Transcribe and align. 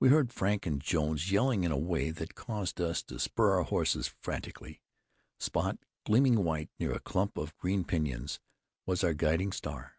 We 0.00 0.08
heard 0.08 0.32
Frank 0.32 0.66
and 0.66 0.80
Jones 0.80 1.30
yelling 1.30 1.62
in 1.62 1.70
a 1.70 1.78
way 1.78 2.10
that 2.10 2.34
caused 2.34 2.80
us 2.80 3.04
to 3.04 3.20
spur 3.20 3.52
our 3.52 3.62
horses 3.62 4.08
frantically. 4.08 4.80
Spot, 5.38 5.78
gleaming 6.04 6.42
white 6.42 6.70
near 6.80 6.92
a 6.92 6.98
clump 6.98 7.36
of 7.38 7.56
green 7.56 7.84
pinyons, 7.84 8.40
was 8.84 9.04
our 9.04 9.14
guiding 9.14 9.52
star. 9.52 9.94